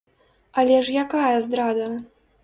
[0.61, 1.91] Але ж якая здрада?